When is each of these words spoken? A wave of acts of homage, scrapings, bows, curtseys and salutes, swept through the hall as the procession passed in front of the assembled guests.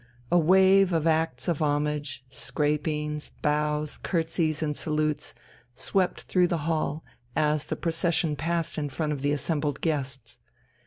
A 0.31 0.37
wave 0.39 0.93
of 0.93 1.05
acts 1.05 1.47
of 1.47 1.61
homage, 1.61 2.23
scrapings, 2.31 3.29
bows, 3.43 3.99
curtseys 3.99 4.63
and 4.63 4.75
salutes, 4.75 5.35
swept 5.75 6.21
through 6.21 6.47
the 6.47 6.65
hall 6.65 7.03
as 7.35 7.65
the 7.65 7.75
procession 7.75 8.35
passed 8.35 8.79
in 8.79 8.89
front 8.89 9.11
of 9.13 9.21
the 9.21 9.31
assembled 9.31 9.79
guests. 9.79 10.39